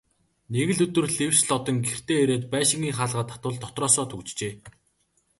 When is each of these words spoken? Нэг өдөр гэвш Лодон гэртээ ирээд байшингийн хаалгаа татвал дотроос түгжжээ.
Нэг 0.53 0.67
өдөр 0.85 1.05
гэвш 1.17 1.39
Лодон 1.49 1.77
гэртээ 1.87 2.19
ирээд 2.23 2.43
байшингийн 2.53 2.97
хаалгаа 2.97 3.25
татвал 3.27 3.57
дотроос 3.59 3.95
түгжжээ. 4.11 4.53